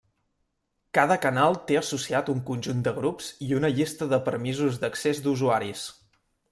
[0.97, 5.91] Cada canal té associat un conjunt de grups i una llista de permisos d'accés d'usuaris.